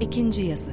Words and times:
İkinci 0.00 0.42
yazı. 0.42 0.72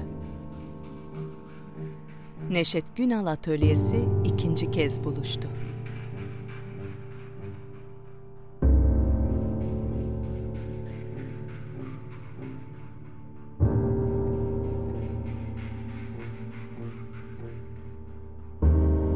Neşet 2.49 2.95
Günal 2.95 3.25
Atölyesi 3.25 4.05
ikinci 4.25 4.71
kez 4.71 5.03
buluştu. 5.03 5.49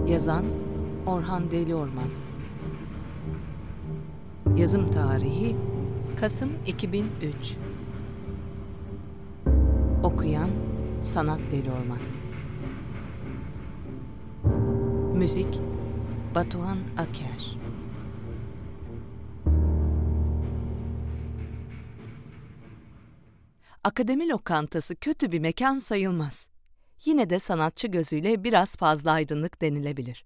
Yazan 0.08 0.46
Orhan 1.06 1.52
Deliorman 1.52 2.10
Yazım 4.58 4.92
tarihi 4.92 5.56
Kasım 6.20 6.50
2003 6.68 7.58
Okuyan 10.08 10.50
Sanat 11.04 11.40
Deliorman 11.52 12.00
Müzik 15.14 15.60
Batuhan 16.36 16.78
Aker 16.98 17.58
Akademi 23.84 24.30
lokantası 24.30 24.96
kötü 24.96 25.32
bir 25.32 25.40
mekan 25.40 25.78
sayılmaz. 25.78 26.50
Yine 27.06 27.30
de 27.30 27.40
sanatçı 27.40 27.88
gözüyle 27.88 28.44
biraz 28.44 28.76
fazla 28.76 29.12
aydınlık 29.12 29.62
denilebilir. 29.62 30.26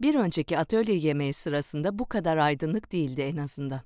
Bir 0.00 0.14
önceki 0.14 0.58
atölye 0.58 0.96
yemeği 0.96 1.32
sırasında 1.32 1.98
bu 1.98 2.06
kadar 2.08 2.36
aydınlık 2.36 2.92
değildi 2.92 3.20
en 3.20 3.36
azından. 3.36 3.80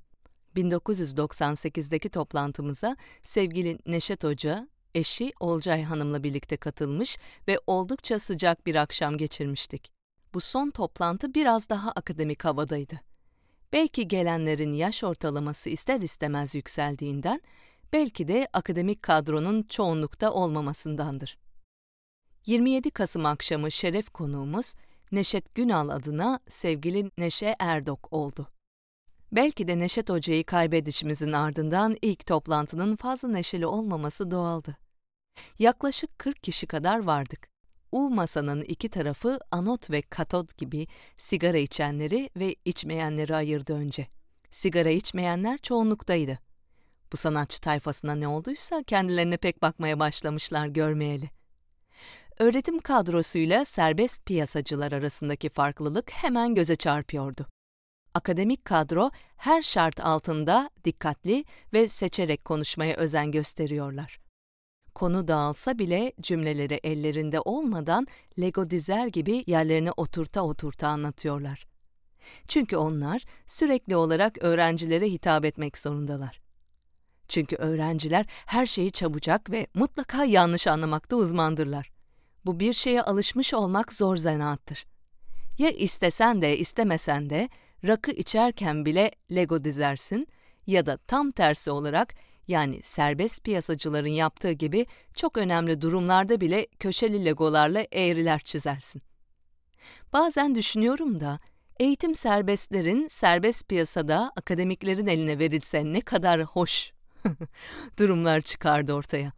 1998'deki 0.57 2.09
toplantımıza 2.09 2.97
sevgili 3.23 3.79
Neşet 3.87 4.25
Hoca, 4.25 4.69
eşi 4.95 5.33
Olcay 5.41 5.83
Hanım'la 5.83 6.23
birlikte 6.23 6.57
katılmış 6.57 7.19
ve 7.49 7.59
oldukça 7.67 8.19
sıcak 8.19 8.67
bir 8.67 8.75
akşam 8.75 9.19
geçirmiştik. 9.19 9.93
Bu 10.35 10.41
son 10.41 10.71
toplantı 10.71 11.35
biraz 11.35 11.69
daha 11.69 11.91
akademik 11.91 12.45
havadaydı. 12.45 13.01
Belki 13.73 14.09
gelenlerin 14.09 14.73
yaş 14.73 15.05
ortalaması 15.05 15.71
ister 15.71 16.01
istemez 16.01 16.55
yükseldiğinden, 16.55 17.41
belki 17.93 18.29
de 18.29 18.49
akademik 18.53 19.03
kadronun 19.03 19.63
çoğunlukta 19.63 20.33
olmamasındandır. 20.33 21.39
27 22.47 22.91
Kasım 22.91 23.27
akşamı 23.27 23.71
şeref 23.71 24.11
konuğumuz 24.11 24.75
Neşet 25.13 25.55
Günal 25.55 25.89
adına 25.89 26.41
sevgili 26.49 27.11
Neşe 27.19 27.57
Erdok 27.59 28.13
oldu. 28.13 28.49
Belki 29.33 29.69
de 29.69 29.79
Neşet 29.79 30.11
Hoca'yı 30.11 30.45
kaybedişimizin 30.45 31.33
ardından 31.33 31.97
ilk 32.03 32.27
toplantının 32.27 32.97
fazla 32.97 33.29
neşeli 33.29 33.67
olmaması 33.67 34.31
doğaldı. 34.31 34.77
Yaklaşık 35.59 36.19
40 36.19 36.43
kişi 36.43 36.67
kadar 36.67 36.99
vardık. 36.99 37.49
U 37.93 38.11
masanın 38.11 38.63
iki 38.63 38.89
tarafı 38.89 39.39
anot 39.51 39.91
ve 39.91 40.03
katod 40.03 40.57
gibi 40.59 40.87
sigara 41.19 41.59
içenleri 41.59 42.31
ve 42.37 42.57
içmeyenleri 42.65 43.37
ayırdı 43.37 43.75
önce. 43.75 44.07
Sigara 44.51 44.91
içmeyenler 44.91 45.59
çoğunluktaydı. 45.59 46.39
Bu 47.13 47.17
sanatçı 47.17 47.61
tayfasına 47.61 48.15
ne 48.15 48.29
olduysa 48.29 48.83
kendilerine 48.83 49.37
pek 49.37 49.63
bakmaya 49.63 49.99
başlamışlar 49.99 50.67
görmeyeli. 50.67 51.31
Öğretim 52.39 52.79
kadrosuyla 52.79 53.65
serbest 53.65 54.27
piyasacılar 54.27 54.93
arasındaki 54.93 55.49
farklılık 55.49 56.11
hemen 56.11 56.55
göze 56.55 56.77
çarpıyordu. 56.77 57.47
Akademik 58.15 58.65
kadro 58.65 59.11
her 59.37 59.63
şart 59.63 60.01
altında 60.01 60.71
dikkatli 60.85 61.45
ve 61.73 61.89
seçerek 61.89 62.45
konuşmaya 62.45 62.97
özen 62.97 63.31
gösteriyorlar. 63.33 64.21
Konu 64.95 65.29
dağılsa 65.29 65.79
bile 65.79 66.13
cümleleri 66.21 66.81
ellerinde 66.85 67.41
olmadan 67.41 68.07
Lego 68.41 68.71
dizer 68.71 69.07
gibi 69.07 69.45
yerlerine 69.47 69.93
oturta 69.93 70.43
oturta 70.43 70.89
anlatıyorlar. 70.89 71.67
Çünkü 72.49 72.77
onlar 72.77 73.25
sürekli 73.47 73.97
olarak 73.97 74.39
öğrencilere 74.41 75.07
hitap 75.07 75.45
etmek 75.45 75.79
zorundalar. 75.79 76.41
Çünkü 77.29 77.57
öğrenciler 77.57 78.27
her 78.47 78.67
şeyi 78.67 78.93
çabucak 78.93 79.51
ve 79.51 79.67
mutlaka 79.75 80.25
yanlış 80.25 80.67
anlamakta 80.67 81.17
uzmandırlar. 81.17 81.91
Bu 82.45 82.61
bir 82.61 82.73
şeye 82.73 83.03
alışmış 83.03 83.55
olmak 83.55 83.93
zor 83.93 84.17
zanaattır. 84.17 84.87
Ya 85.59 85.71
istesen 85.71 86.43
de 86.43 86.59
istemesen 86.59 87.31
de 87.31 87.49
rakı 87.89 88.11
içerken 88.11 88.85
bile 88.85 89.11
Lego 89.35 89.65
dizersin 89.65 90.29
ya 90.67 90.87
da 90.87 90.97
tam 90.97 91.31
tersi 91.31 91.71
olarak 91.71 92.15
yani 92.49 92.83
serbest 92.83 93.45
piyasacıların 93.45 94.09
yaptığı 94.09 94.53
gibi 94.53 94.87
çok 95.15 95.37
önemli 95.37 95.81
durumlarda 95.81 96.41
bile 96.41 96.67
köşeli 96.79 97.25
legolarla 97.25 97.87
eğriler 97.93 98.41
çizersin. 98.41 99.03
Bazen 100.13 100.55
düşünüyorum 100.55 101.21
da 101.21 101.41
eğitim 101.81 102.15
serbestlerin 102.15 103.07
serbest 103.07 103.69
piyasada 103.69 104.33
akademiklerin 104.37 105.07
eline 105.07 105.39
verilse 105.39 105.85
ne 105.85 106.01
kadar 106.01 106.43
hoş 106.43 106.93
durumlar 107.99 108.41
çıkardı 108.41 108.93
ortaya. 108.93 109.33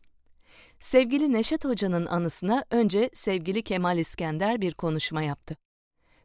Sevgili 0.80 1.32
Neşet 1.32 1.64
Hoca'nın 1.64 2.06
anısına 2.06 2.64
önce 2.70 3.10
sevgili 3.12 3.62
Kemal 3.62 3.98
İskender 3.98 4.60
bir 4.60 4.74
konuşma 4.74 5.22
yaptı. 5.22 5.56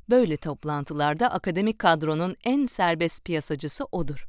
Böyle 0.09 0.37
toplantılarda 0.37 1.31
akademik 1.31 1.79
kadronun 1.79 2.35
en 2.43 2.65
serbest 2.65 3.25
piyasacısı 3.25 3.85
odur. 3.91 4.27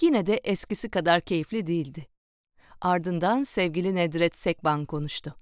Yine 0.00 0.26
de 0.26 0.40
eskisi 0.44 0.90
kadar 0.90 1.20
keyifli 1.20 1.66
değildi. 1.66 2.06
Ardından 2.80 3.42
sevgili 3.42 3.94
Nedret 3.94 4.36
Sekban 4.36 4.84
konuştu. 4.86 5.34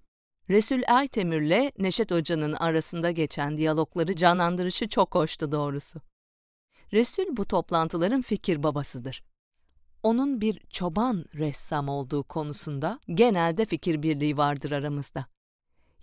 Resul 0.51 0.83
Aytemir'le 0.89 1.71
Neşet 1.79 2.11
Hoca'nın 2.11 2.53
arasında 2.53 3.11
geçen 3.11 3.57
diyalogları 3.57 4.17
canlandırışı 4.17 4.89
çok 4.89 5.15
hoştu 5.15 5.53
doğrusu. 5.53 6.01
Resul 6.93 7.37
bu 7.37 7.45
toplantıların 7.45 8.23
fikir 8.23 8.63
babasıdır 8.63 9.23
onun 10.07 10.41
bir 10.41 10.61
çoban 10.71 11.25
ressam 11.35 11.89
olduğu 11.89 12.23
konusunda 12.23 13.01
genelde 13.09 13.65
fikir 13.65 14.03
birliği 14.03 14.37
vardır 14.37 14.71
aramızda. 14.71 15.27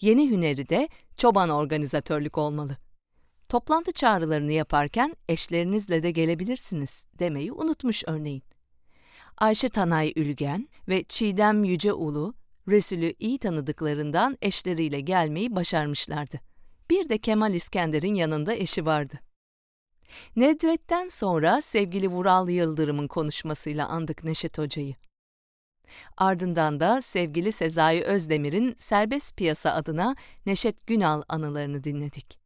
Yeni 0.01 0.29
hüneri 0.29 0.69
de 0.69 0.89
çoban 1.17 1.49
organizatörlük 1.49 2.37
olmalı. 2.37 2.77
Toplantı 3.53 3.91
çağrılarını 3.91 4.51
yaparken 4.51 5.15
eşlerinizle 5.29 6.03
de 6.03 6.11
gelebilirsiniz 6.11 7.05
demeyi 7.19 7.51
unutmuş 7.51 8.03
örneğin. 8.07 8.43
Ayşe 9.37 9.69
Tanay 9.69 10.13
Ülgen 10.15 10.69
ve 10.87 11.03
Çiğdem 11.03 11.63
Yüceulu, 11.63 12.33
Resulü 12.67 13.13
iyi 13.19 13.39
tanıdıklarından 13.39 14.37
eşleriyle 14.41 14.99
gelmeyi 14.99 15.55
başarmışlardı. 15.55 16.39
Bir 16.89 17.09
de 17.09 17.17
Kemal 17.17 17.53
İskender'in 17.53 18.15
yanında 18.15 18.53
eşi 18.53 18.85
vardı. 18.85 19.19
Nedret'ten 20.35 21.07
sonra 21.07 21.61
sevgili 21.61 22.07
Vural 22.07 22.49
Yıldırım'ın 22.49 23.07
konuşmasıyla 23.07 23.87
andık 23.87 24.23
Neşet 24.23 24.57
Hoca'yı. 24.57 24.95
Ardından 26.17 26.79
da 26.79 27.01
sevgili 27.01 27.51
Sezai 27.51 28.03
Özdemir'in 28.03 28.75
Serbest 28.77 29.37
Piyasa 29.37 29.73
adına 29.73 30.15
Neşet 30.45 30.87
Günal 30.87 31.21
anılarını 31.29 31.83
dinledik. 31.83 32.42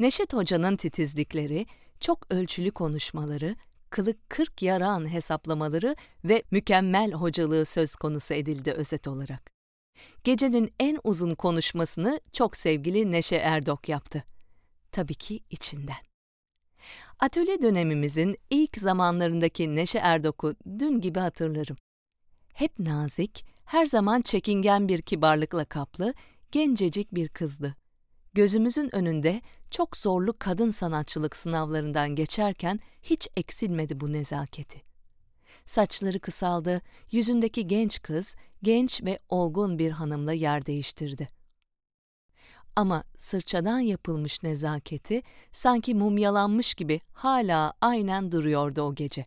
Neşet 0.00 0.32
Hoca'nın 0.32 0.76
titizlikleri, 0.76 1.66
çok 2.00 2.32
ölçülü 2.32 2.70
konuşmaları, 2.70 3.56
kılık 3.90 4.30
kırk 4.30 4.62
yaran 4.62 5.12
hesaplamaları 5.12 5.96
ve 6.24 6.42
mükemmel 6.50 7.12
hocalığı 7.12 7.66
söz 7.66 7.96
konusu 7.96 8.34
edildi 8.34 8.72
özet 8.72 9.08
olarak. 9.08 9.50
Gecenin 10.24 10.74
en 10.78 10.98
uzun 11.04 11.34
konuşmasını 11.34 12.20
çok 12.32 12.56
sevgili 12.56 13.12
Neşe 13.12 13.36
Erdok 13.36 13.88
yaptı. 13.88 14.24
Tabii 14.92 15.14
ki 15.14 15.40
içinden. 15.50 16.02
Atölye 17.18 17.62
dönemimizin 17.62 18.36
ilk 18.50 18.80
zamanlarındaki 18.80 19.76
Neşe 19.76 19.98
Erdok'u 19.98 20.54
dün 20.78 21.00
gibi 21.00 21.18
hatırlarım. 21.18 21.76
Hep 22.52 22.78
nazik, 22.78 23.44
her 23.64 23.86
zaman 23.86 24.20
çekingen 24.20 24.88
bir 24.88 25.02
kibarlıkla 25.02 25.64
kaplı, 25.64 26.14
gencecik 26.52 27.14
bir 27.14 27.28
kızdı. 27.28 27.79
Gözümüzün 28.34 28.94
önünde 28.94 29.40
çok 29.70 29.96
zorlu 29.96 30.38
kadın 30.38 30.68
sanatçılık 30.68 31.36
sınavlarından 31.36 32.14
geçerken 32.14 32.80
hiç 33.02 33.28
eksilmedi 33.36 34.00
bu 34.00 34.12
nezaketi. 34.12 34.82
Saçları 35.66 36.20
kısaldı, 36.20 36.82
yüzündeki 37.10 37.66
genç 37.66 38.02
kız, 38.02 38.34
genç 38.62 39.04
ve 39.04 39.18
olgun 39.28 39.78
bir 39.78 39.90
hanımla 39.90 40.32
yer 40.32 40.66
değiştirdi. 40.66 41.28
Ama 42.76 43.04
sırçadan 43.18 43.78
yapılmış 43.78 44.42
nezaketi 44.42 45.22
sanki 45.52 45.94
mumyalanmış 45.94 46.74
gibi 46.74 47.00
hala 47.12 47.72
aynen 47.80 48.32
duruyordu 48.32 48.82
o 48.82 48.94
gece. 48.94 49.26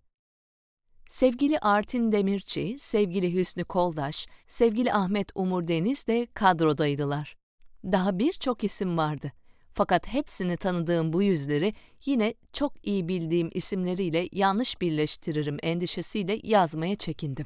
Sevgili 1.10 1.60
Artin 1.60 2.12
Demirci, 2.12 2.76
sevgili 2.78 3.34
Hüsnü 3.34 3.64
Koldaş, 3.64 4.28
sevgili 4.48 4.94
Ahmet 4.94 5.32
Umur 5.36 5.68
Deniz 5.68 6.08
de 6.08 6.28
kadrodaydılar. 6.34 7.43
Daha 7.84 8.20
birçok 8.20 8.64
isim 8.64 8.98
vardı. 8.98 9.32
Fakat 9.74 10.08
hepsini 10.08 10.58
tanıdığım 10.58 11.14
bu 11.14 11.24
yüzleri 11.24 11.74
yine 12.06 12.34
çok 12.54 12.88
iyi 12.88 13.08
bildiğim 13.08 13.50
isimleriyle 13.54 14.30
yanlış 14.32 14.82
birleştiririm 14.82 15.58
endişesiyle 15.64 16.40
yazmaya 16.44 16.96
çekindim. 16.96 17.46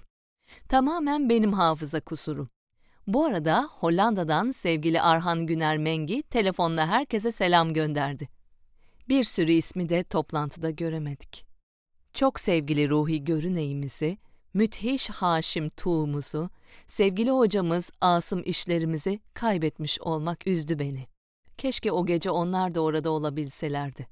Tamamen 0.70 1.30
benim 1.30 1.54
hafıza 1.54 2.00
kusurum. 2.02 2.50
Bu 3.08 3.26
arada 3.26 3.70
Hollanda'dan 3.72 4.52
sevgili 4.52 5.02
Arhan 5.02 5.46
Güner 5.46 5.78
Mengi 5.78 6.24
telefonla 6.24 6.88
herkese 6.88 7.32
selam 7.32 7.74
gönderdi. 7.74 8.30
Bir 9.10 9.24
sürü 9.24 9.52
ismi 9.52 9.90
de 9.90 10.04
toplantıda 10.04 10.70
göremedik. 10.70 11.46
Çok 12.14 12.40
sevgili 12.40 12.90
Ruhi 12.90 13.24
Görüneyimizi, 13.24 14.18
müthiş 14.54 15.10
Haşim 15.10 15.70
Tuğ'umuzu, 15.70 16.50
sevgili 16.88 17.32
hocamız 17.32 17.92
Asım 18.02 18.42
işlerimizi 18.46 19.20
kaybetmiş 19.34 20.02
olmak 20.02 20.48
üzdü 20.48 20.80
beni. 20.80 21.08
Keşke 21.58 21.92
o 21.92 22.06
gece 22.06 22.32
onlar 22.32 22.76
da 22.76 22.82
orada 22.82 23.10
olabilselerdi. 23.10 24.08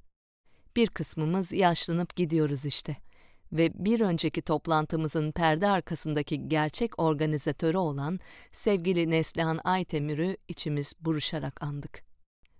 Bir 0.76 0.88
kısmımız 0.88 1.52
yaşlanıp 1.52 2.16
gidiyoruz 2.16 2.66
işte 2.66 2.98
ve 3.54 3.86
bir 3.86 4.00
önceki 4.00 4.42
toplantımızın 4.42 5.32
perde 5.32 5.68
arkasındaki 5.68 6.50
gerçek 6.50 7.00
organizatörü 7.00 7.78
olan 7.78 8.20
sevgili 8.52 9.12
Neslihan 9.12 9.60
Aytemir'i 9.64 10.38
içimiz 10.48 10.94
buruşarak 11.02 11.64
andık. 11.64 12.04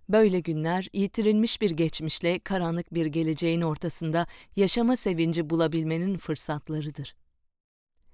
Böyle 0.08 0.40
günler 0.40 0.88
yitirilmiş 0.92 1.60
bir 1.60 1.70
geçmişle 1.70 2.38
karanlık 2.38 2.94
bir 2.94 3.06
geleceğin 3.06 3.60
ortasında 3.60 4.26
yaşama 4.56 4.96
sevinci 4.96 5.50
bulabilmenin 5.50 6.18
fırsatlarıdır. 6.18 7.14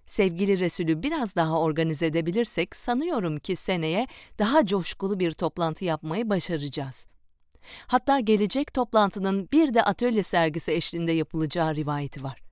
Sevgili 0.06 0.60
Resulü 0.60 1.02
biraz 1.02 1.36
daha 1.36 1.60
organize 1.60 2.06
edebilirsek 2.06 2.76
sanıyorum 2.76 3.38
ki 3.38 3.56
seneye 3.56 4.06
daha 4.38 4.66
coşkulu 4.66 5.20
bir 5.20 5.32
toplantı 5.32 5.84
yapmayı 5.84 6.30
başaracağız. 6.30 7.06
Hatta 7.86 8.20
gelecek 8.20 8.74
toplantının 8.74 9.48
bir 9.52 9.74
de 9.74 9.82
atölye 9.82 10.22
sergisi 10.22 10.72
eşliğinde 10.72 11.12
yapılacağı 11.12 11.74
rivayeti 11.74 12.22
var. 12.22 12.42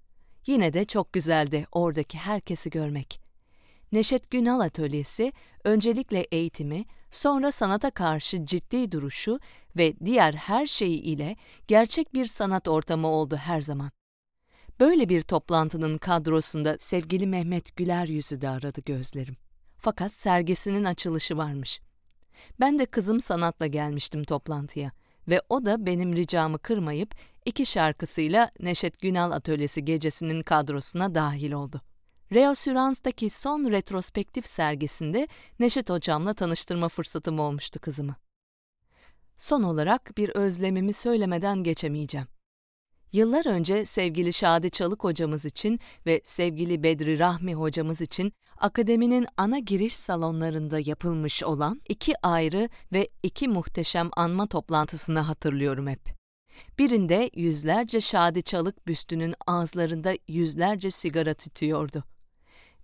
Yine 0.46 0.72
de 0.72 0.84
çok 0.84 1.12
güzeldi 1.12 1.66
oradaki 1.72 2.18
herkesi 2.18 2.70
görmek. 2.70 3.20
Neşet 3.92 4.30
Günal 4.30 4.60
Atölyesi 4.60 5.32
öncelikle 5.64 6.20
eğitimi, 6.20 6.84
sonra 7.10 7.52
sanata 7.52 7.90
karşı 7.90 8.46
ciddi 8.46 8.92
duruşu 8.92 9.40
ve 9.76 9.94
diğer 10.04 10.34
her 10.34 10.66
şeyi 10.66 11.00
ile 11.00 11.36
gerçek 11.68 12.14
bir 12.14 12.26
sanat 12.26 12.68
ortamı 12.68 13.08
oldu 13.08 13.36
her 13.36 13.60
zaman. 13.60 13.90
Böyle 14.80 15.08
bir 15.08 15.22
toplantının 15.22 15.98
kadrosunda 15.98 16.76
sevgili 16.78 17.26
Mehmet 17.26 17.76
Güler 17.76 18.06
yüzü 18.06 18.40
de 18.40 18.48
aradı 18.48 18.80
gözlerim. 18.80 19.36
Fakat 19.78 20.12
sergisinin 20.12 20.84
açılışı 20.84 21.36
varmış. 21.36 21.80
Ben 22.60 22.78
de 22.78 22.86
kızım 22.86 23.20
sanatla 23.20 23.66
gelmiştim 23.66 24.24
toplantıya 24.24 24.90
ve 25.28 25.42
o 25.48 25.64
da 25.64 25.86
benim 25.86 26.16
ricamı 26.16 26.58
kırmayıp 26.58 27.14
iki 27.44 27.66
şarkısıyla 27.66 28.50
Neşet 28.60 29.00
Günal 29.00 29.30
Atölyesi 29.30 29.84
gecesinin 29.84 30.42
kadrosuna 30.42 31.14
dahil 31.14 31.52
oldu. 31.52 31.80
Reasürans'taki 32.32 33.30
son 33.30 33.70
retrospektif 33.70 34.46
sergisinde 34.48 35.28
Neşet 35.58 35.90
Hocam'la 35.90 36.34
tanıştırma 36.34 36.88
fırsatım 36.88 37.38
olmuştu 37.38 37.80
kızımı. 37.80 38.16
Son 39.36 39.62
olarak 39.62 40.16
bir 40.16 40.28
özlemimi 40.28 40.92
söylemeden 40.92 41.62
geçemeyeceğim. 41.62 42.26
Yıllar 43.12 43.46
önce 43.46 43.84
sevgili 43.84 44.32
Şadi 44.32 44.70
Çalık 44.70 45.04
hocamız 45.04 45.44
için 45.44 45.80
ve 46.06 46.20
sevgili 46.24 46.82
Bedri 46.82 47.18
Rahmi 47.18 47.54
hocamız 47.54 48.00
için 48.00 48.32
akademinin 48.56 49.26
ana 49.36 49.58
giriş 49.58 49.96
salonlarında 49.96 50.78
yapılmış 50.78 51.42
olan 51.42 51.80
iki 51.88 52.14
ayrı 52.26 52.68
ve 52.92 53.08
iki 53.22 53.48
muhteşem 53.48 54.10
anma 54.16 54.46
toplantısını 54.46 55.20
hatırlıyorum 55.20 55.86
hep. 55.86 56.00
Birinde 56.78 57.30
yüzlerce 57.34 58.00
Şadi 58.00 58.42
Çalık 58.42 58.86
büstünün 58.86 59.34
ağızlarında 59.46 60.12
yüzlerce 60.28 60.90
sigara 60.90 61.34
tütüyordu. 61.34 62.04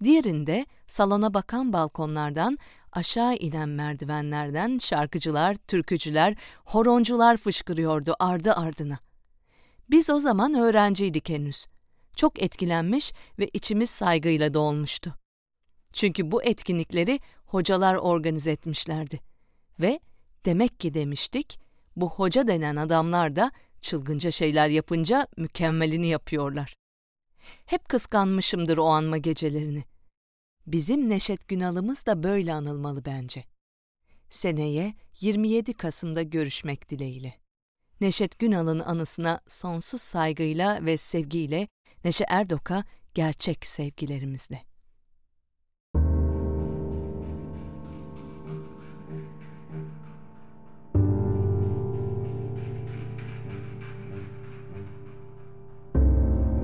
Diğerinde 0.04 0.66
salona 0.86 1.34
bakan 1.34 1.72
balkonlardan, 1.72 2.58
aşağı 2.92 3.34
inen 3.36 3.68
merdivenlerden 3.68 4.78
şarkıcılar, 4.78 5.56
türkücüler, 5.56 6.36
horoncular 6.64 7.36
fışkırıyordu 7.36 8.16
ardı 8.18 8.52
ardına. 8.52 9.05
Biz 9.90 10.10
o 10.10 10.20
zaman 10.20 10.54
öğrenciydik 10.54 11.28
henüz. 11.28 11.66
Çok 12.16 12.42
etkilenmiş 12.42 13.12
ve 13.38 13.50
içimiz 13.52 13.90
saygıyla 13.90 14.54
dolmuştu. 14.54 15.14
Çünkü 15.92 16.30
bu 16.30 16.42
etkinlikleri 16.42 17.20
hocalar 17.46 17.94
organize 17.94 18.50
etmişlerdi. 18.50 19.20
Ve 19.80 20.00
demek 20.44 20.80
ki 20.80 20.94
demiştik, 20.94 21.60
bu 21.96 22.10
hoca 22.10 22.48
denen 22.48 22.76
adamlar 22.76 23.36
da 23.36 23.52
çılgınca 23.80 24.30
şeyler 24.30 24.68
yapınca 24.68 25.26
mükemmelini 25.36 26.06
yapıyorlar. 26.06 26.74
Hep 27.66 27.88
kıskanmışımdır 27.88 28.78
o 28.78 28.86
anma 28.86 29.18
gecelerini. 29.18 29.84
Bizim 30.66 31.08
Neşet 31.08 31.48
Günal'ımız 31.48 32.06
da 32.06 32.22
böyle 32.22 32.52
anılmalı 32.52 33.04
bence. 33.04 33.44
Seneye 34.30 34.94
27 35.20 35.74
Kasım'da 35.74 36.22
görüşmek 36.22 36.90
dileğiyle. 36.90 37.45
Neşet 38.00 38.38
Günal'ın 38.38 38.80
anısına 38.80 39.40
sonsuz 39.48 40.02
saygıyla 40.02 40.84
ve 40.84 40.96
sevgiyle 40.96 41.68
Neşe 42.04 42.24
Erdok'a 42.28 42.84
gerçek 43.14 43.66
sevgilerimizle. 43.66 44.62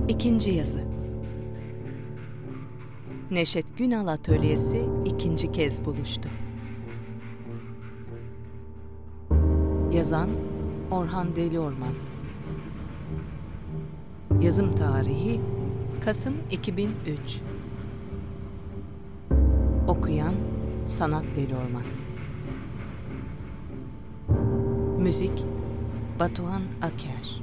İkinci 0.08 0.50
yazı 0.50 0.84
Neşet 3.30 3.78
Günal 3.78 4.06
Atölyesi 4.06 4.86
ikinci 5.06 5.52
kez 5.52 5.84
buluştu. 5.84 6.28
Yazan 9.92 10.51
Orhan 10.92 11.36
Deliorman 11.36 11.94
Yazım 14.40 14.76
tarihi 14.76 15.40
Kasım 16.04 16.34
2003 16.50 17.40
Okuyan 19.88 20.34
Sanat 20.86 21.24
Deliorman 21.36 21.82
Müzik 24.98 25.44
Batuhan 26.20 26.62
Aker 26.82 27.41